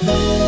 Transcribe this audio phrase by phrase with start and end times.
[0.00, 0.47] 嗯。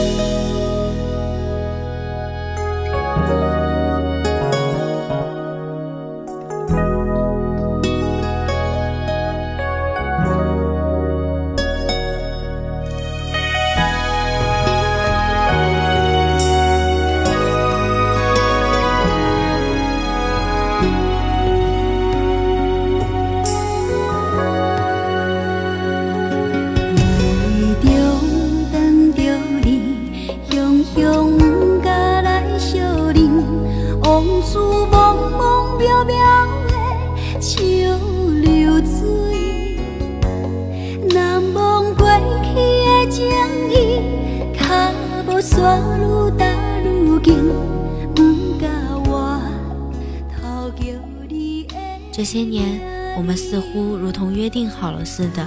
[52.12, 52.80] 这些年，
[53.16, 55.47] 我们似乎如同约定好了似的，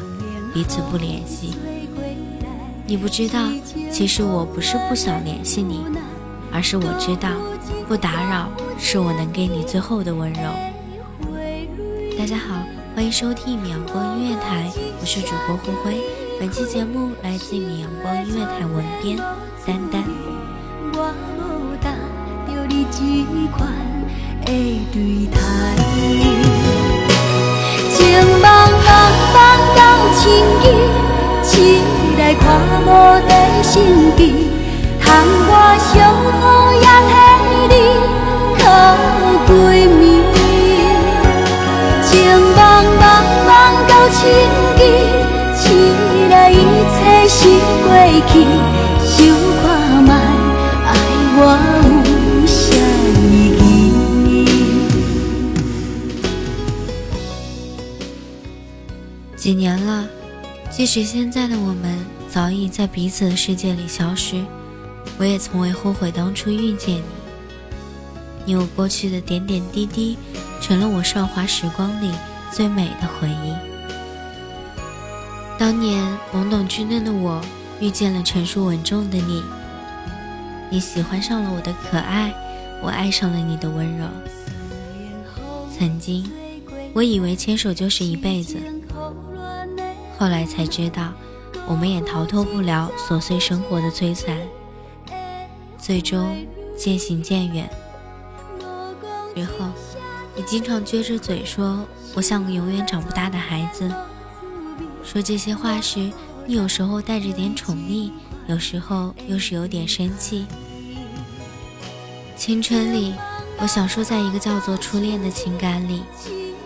[0.54, 1.54] 彼此不联系。
[2.88, 3.50] 你不知道，
[3.92, 5.86] 其实我不是不想联系你，
[6.52, 7.30] 而是我知道，
[7.88, 10.42] 不打扰是我能给你最后的温柔。
[12.18, 12.64] 大家好，
[12.96, 16.02] 欢迎收听米阳光音乐台，我是主播灰灰。
[16.40, 19.18] 本期节目来自米阳光音乐台文编
[19.66, 20.04] 丹丹。
[24.46, 24.52] 的
[24.92, 24.96] 对
[25.32, 25.38] 待
[27.90, 27.98] 情
[28.42, 28.46] 茫
[28.84, 28.88] 茫
[29.34, 29.36] 茫
[29.76, 29.80] 到
[30.20, 30.22] 千
[30.62, 30.64] 里，
[31.44, 31.52] 起
[32.18, 32.44] 来看
[32.86, 32.88] 无
[33.28, 33.72] 在心
[34.18, 34.20] 机，
[35.00, 35.06] 含
[35.48, 35.92] 我相
[36.40, 36.42] 好
[36.74, 37.12] 也替
[37.72, 37.74] 你
[38.60, 38.62] 靠
[39.48, 39.52] 闺
[39.88, 40.02] 蜜。
[42.04, 42.12] 情
[42.56, 42.60] 茫
[43.00, 43.02] 茫
[43.48, 43.50] 茫
[43.88, 44.20] 到千
[44.78, 44.82] 里，
[45.56, 45.62] 起
[46.30, 46.54] 来一
[46.92, 46.96] 切
[47.28, 47.38] 是
[47.84, 47.88] 过
[48.28, 48.32] 去，
[49.06, 49.12] 想
[49.64, 49.64] 看
[60.84, 64.44] 即使现在的我们早已在彼此的世界里消失，
[65.18, 67.04] 我也从未后悔当初遇见你。
[68.44, 70.18] 你我过去的点点滴滴，
[70.60, 72.12] 成了我韶华时光里
[72.52, 73.54] 最美的回忆。
[75.58, 77.42] 当年懵懂稚嫩的我，
[77.80, 79.42] 遇见了成熟稳重的你。
[80.70, 82.34] 你喜欢上了我的可爱，
[82.82, 84.06] 我爱上了你的温柔。
[85.80, 86.30] 曾经，
[86.92, 88.58] 我以为牵手就是一辈子。
[90.24, 91.12] 后来才知道，
[91.68, 94.38] 我们也逃脱不了琐碎生活的摧残，
[95.78, 96.38] 最终
[96.78, 97.70] 渐行渐远。
[99.36, 99.68] 之后，
[100.34, 101.86] 你经常撅着嘴说
[102.16, 103.94] 我像个永远长不大的孩子。
[105.04, 106.10] 说这些话时，
[106.46, 108.10] 你有时候带着点宠溺，
[108.48, 110.46] 有时候又是有点生气。
[112.38, 113.14] 青春里，
[113.60, 116.02] 我享受在一个叫做初恋的情感里，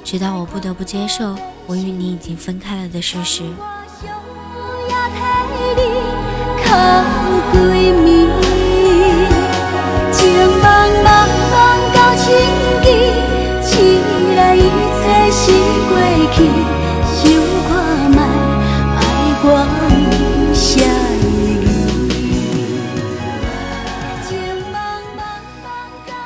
[0.04, 1.36] 直到我不得不接受。
[1.68, 3.44] 我与你已经分开了的事实。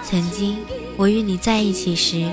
[0.04, 0.58] 曾经，
[0.98, 2.30] 我与你在一起时，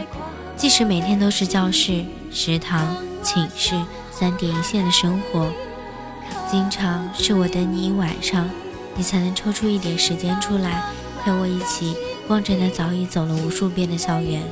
[0.58, 2.04] 即使每天都是教室。
[2.30, 3.74] 食堂、寝室
[4.10, 5.50] 三点一线的生活，
[6.50, 8.46] 经常是我等你一晚上，
[8.94, 10.84] 你才能抽出一点时间出来
[11.24, 11.96] 陪我一起
[12.26, 14.42] 逛着那早已走了无数遍的校园。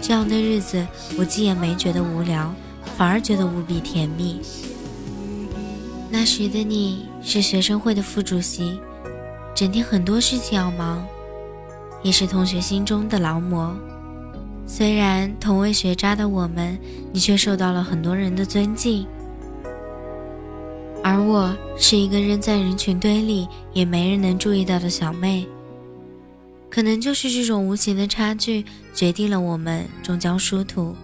[0.00, 0.86] 这样的日子，
[1.18, 2.50] 我既也没觉得无聊，
[2.96, 4.40] 反而觉得无比甜蜜。
[6.08, 8.80] 那时的你是学生会的副主席，
[9.54, 11.06] 整天很多事情要忙，
[12.02, 13.76] 也是同学心中的劳模。
[14.70, 16.78] 虽然同为学渣的我们，
[17.10, 19.06] 你却受到了很多人的尊敬，
[21.02, 25.48] 而我是一个扔在人群堆里也没人能注意到的小妹。
[26.68, 28.62] 可能就是这种无形的差距，
[28.92, 30.94] 决定了我们终将殊途。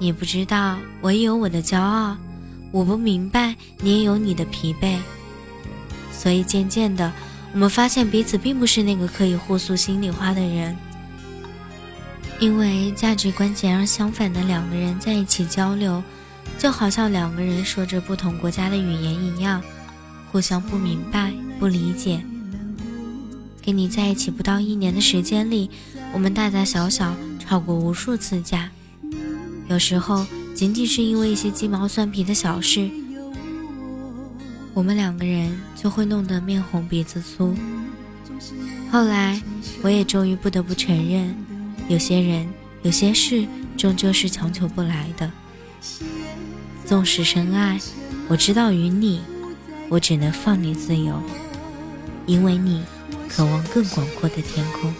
[0.00, 2.16] 你不知道，我也有我的骄傲；
[2.72, 4.98] 我不明白，你也有你的疲惫。
[6.10, 7.12] 所以渐渐的，
[7.52, 10.76] 我们发现彼此并不是那个可以互诉心里话的人。
[12.38, 16.02] 因为价值观截然相反的两个人在一起交流，
[16.58, 19.62] 就好像两个人说着不同国家的语言一样，
[20.30, 22.22] 互相不明白、不理解。
[23.64, 25.70] 跟你在一起不到一年的时间里，
[26.12, 28.70] 我们大大小小吵过无数次架，
[29.68, 30.24] 有时候
[30.54, 32.88] 仅仅是因为一些鸡毛蒜皮的小事，
[34.74, 37.56] 我们两个人就会弄得面红鼻子粗。
[38.92, 39.42] 后来，
[39.82, 41.34] 我也终于不得不承认，
[41.88, 42.48] 有些人、
[42.82, 43.46] 有些事，
[43.76, 45.30] 终究是强求不来的。
[46.84, 47.78] 纵使深爱，
[48.28, 49.20] 我知道与你，
[49.88, 51.22] 我只能放你自由，
[52.26, 52.82] 因为你。
[53.28, 54.94] 渴望更广阔的天空。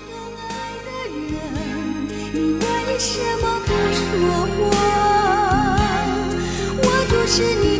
[2.35, 4.75] 为什么不说话？
[6.83, 7.76] 我就是你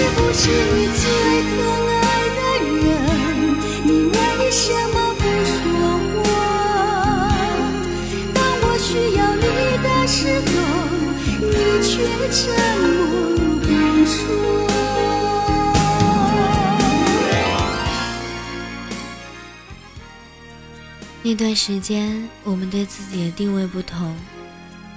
[0.00, 1.04] 是不是你最
[1.50, 1.52] 可
[1.92, 2.00] 爱
[2.36, 2.88] 的人？
[3.84, 4.16] 你为
[4.50, 5.54] 什么不说
[6.16, 6.24] 话？
[8.32, 8.88] 当我需
[9.18, 9.44] 要你
[9.82, 10.50] 的时候，
[11.44, 11.52] 你
[11.84, 11.92] 却
[12.32, 12.40] 沉
[12.80, 12.88] 默
[13.60, 13.68] 不
[14.06, 14.16] 说。
[21.22, 24.16] 那段时间，我们对自己的定位不同，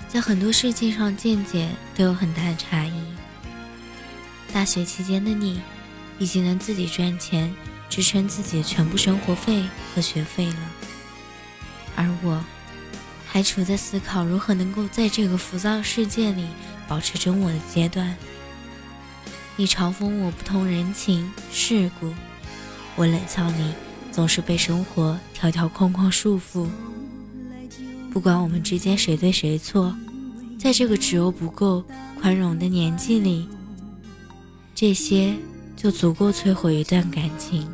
[0.07, 3.12] 在很多事情上见解都有很大的差异。
[4.53, 5.59] 大学期间的你，
[6.19, 7.51] 已经能自己赚钱，
[7.89, 9.63] 支撑自己的全部生活费
[9.94, 10.71] 和学费了，
[11.95, 12.39] 而我，
[13.25, 16.45] 还处在思考如何能够在这个浮躁世界里
[16.88, 18.15] 保持真我的阶段。
[19.55, 22.13] 你嘲讽我不通人情世故，
[22.95, 23.73] 我冷笑你。
[24.11, 26.67] 总是被生活条条框框束缚。
[28.11, 29.97] 不管我们之间谁对谁错，
[30.59, 31.83] 在这个只有不够
[32.21, 33.50] 宽容的年纪里，
[34.85, 35.33] 这些
[35.77, 37.65] 就足够摧毁一段感情。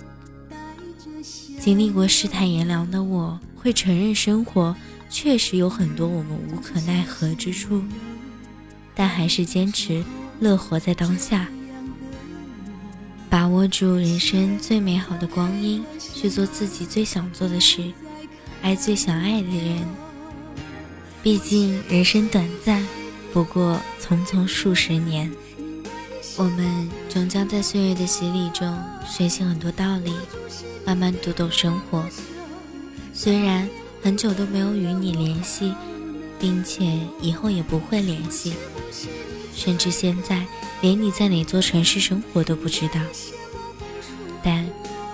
[1.60, 4.76] 经历过世态炎凉的我，会承认生活
[5.10, 7.82] 确实有很多我们无可奈何之处，
[8.94, 10.06] 但还是坚持
[10.40, 11.48] 乐活在当下。
[13.28, 15.84] 把握住人生最美好的光阴，
[16.14, 17.92] 去做自己最想做的事，
[18.62, 19.84] 爱最想爱的人。
[21.24, 22.88] 毕竟人生短暂，
[23.34, 25.32] 不过匆匆数十年，
[26.38, 28.78] 我们终将在岁月的洗礼中
[29.08, 30.14] 学习很多道理，
[30.86, 32.06] 慢慢读懂生活。
[33.14, 33.68] 虽然
[34.02, 35.74] 很久都没有与你联系，
[36.40, 38.54] 并且以后也不会联系，
[39.56, 40.46] 甚至现在。
[40.82, 43.02] 连你在哪座城市生活都不知道，
[44.42, 44.66] 但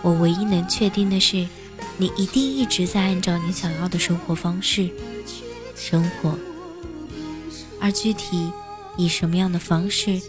[0.03, 1.47] 我唯一能确定的是，
[1.97, 4.87] 你一定一直在按照你想要的生活方式
[5.75, 6.37] 生活。
[7.81, 8.51] 而具体
[8.95, 10.21] 以什么样的方式，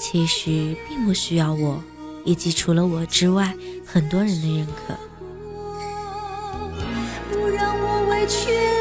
[0.00, 1.84] 其实并不需要我
[2.24, 3.54] 以及除了我之外
[3.84, 4.94] 很多人的认可。
[7.30, 8.79] 不让我委屈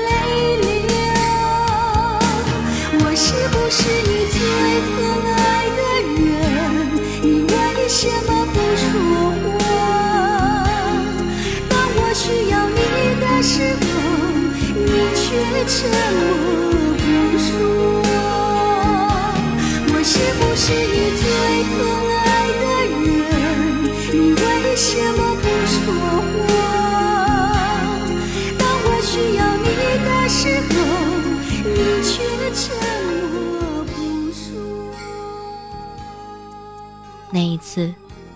[37.31, 37.93] 那一次，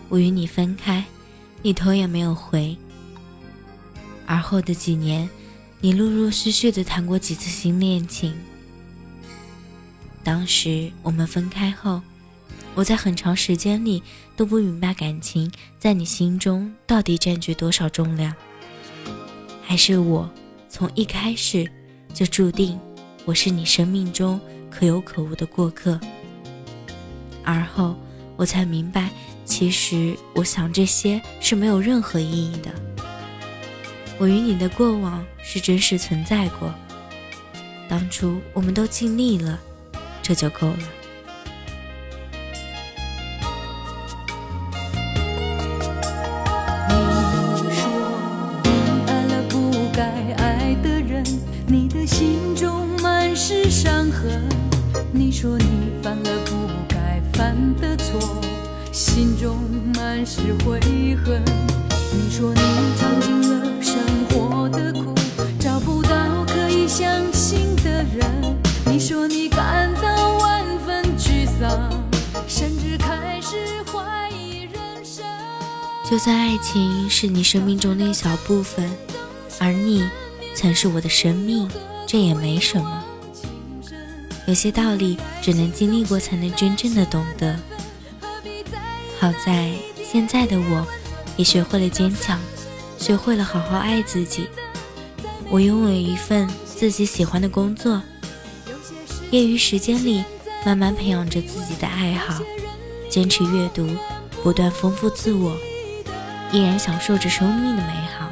[0.07, 1.03] 我与你分开，
[1.63, 2.77] 你头也没有回。
[4.27, 5.27] 而后的几年，
[5.81, 8.35] 你陆陆续续的谈过几次新恋情。
[10.23, 11.99] 当时我们分开后，
[12.75, 14.01] 我在很长时间里
[14.35, 18.33] 都不明白感情在你心中到底占据多少重量。
[19.63, 20.29] 还是我
[20.69, 21.69] 从一开始
[22.13, 22.79] 就注定
[23.25, 24.39] 我是你生命中
[24.69, 25.99] 可有可无的过客。
[27.43, 27.95] 而后。
[28.35, 29.11] 我才明白，
[29.45, 32.71] 其实我想这些是没有任何意义的。
[34.17, 36.73] 我与你的过往是真实存在过，
[37.87, 39.59] 当初我们都尽力了，
[40.23, 40.79] 这就够了。
[60.35, 60.79] 是悔
[61.23, 61.43] 恨。
[62.11, 62.61] 你说你
[62.97, 65.13] 尝尽了生活的苦，
[65.59, 66.09] 找不到
[66.47, 68.57] 可以相信的人。
[68.87, 71.87] 你说你感到万分沮丧，
[72.47, 75.23] 甚至开始怀疑人生。
[76.09, 78.89] 就算爱情是你生命中的一小部分，
[79.59, 80.03] 而你
[80.55, 81.69] 曾是我的生命，
[82.07, 83.03] 这也没什么。
[84.47, 87.55] 有些道理只能经历过才能真正的懂得。
[89.19, 89.69] 好在
[90.13, 90.85] 现在的我，
[91.37, 92.39] 也学会了坚强，
[92.99, 94.47] 学会了好好爱自己。
[95.49, 97.99] 我拥有一份自己喜欢的工作，
[99.31, 100.23] 业余时间里
[100.63, 102.43] 慢慢培养着自己的爱好，
[103.09, 103.89] 坚持阅读，
[104.43, 105.57] 不断丰富自我，
[106.51, 108.29] 依然享受着生命的美好。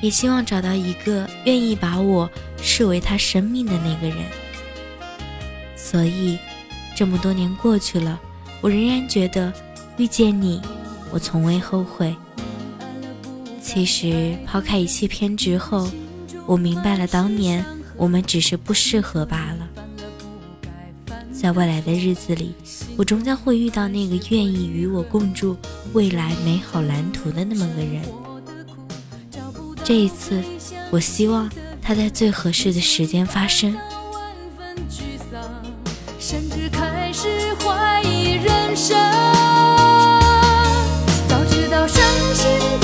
[0.00, 2.30] 也希望找到一个愿意把我
[2.62, 4.24] 视为他生命的那个人。
[5.74, 6.38] 所以，
[6.94, 8.20] 这么多年过去了，
[8.60, 9.52] 我仍然觉得
[9.98, 10.60] 遇见你，
[11.10, 12.14] 我从未后悔。
[13.60, 15.90] 其实，抛开一切偏执后，
[16.46, 17.64] 我明白了，当年
[17.96, 19.68] 我们只是不适合罢了。
[21.32, 22.54] 在未来的日子里，
[22.96, 25.56] 我终将会遇到那个愿意与我共筑
[25.92, 28.02] 未来美好蓝图的那么个人。
[29.84, 30.42] 这一次，
[30.90, 31.50] 我希望
[31.82, 33.76] 他在最合适的时间发生。
[36.20, 38.96] 甚至开始怀疑人生。
[42.38, 42.77] Jesus.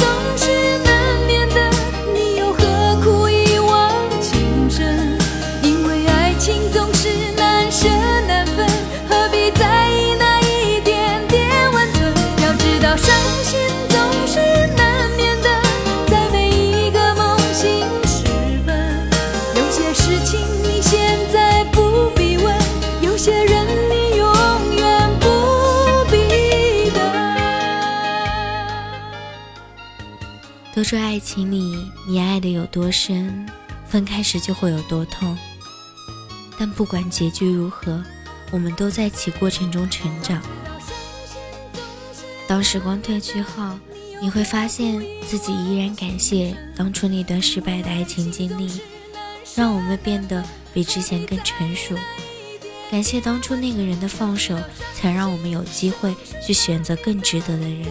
[30.74, 33.48] 都说爱情里你爱的有多深，
[33.86, 35.38] 分开时就会有多痛。
[36.58, 38.02] 但不管结局如何，
[38.50, 40.42] 我们都在其过程中成长。
[42.48, 43.78] 当时光褪去后，
[44.20, 48.80] 你会发现自己依然感谢当初那段失败的爱情经历，
[49.54, 51.94] 让我们变得比之前更成熟。
[52.90, 54.58] 感谢当初那个人的放手，
[54.92, 56.12] 才让我们有机会
[56.44, 57.86] 去选择更值得的人。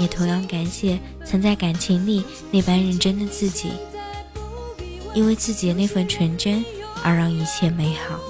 [0.00, 3.70] 也同样感谢曾在感情里那般认真的自己，
[5.14, 6.64] 因为自己的那份纯真
[7.04, 8.29] 而让一切美好。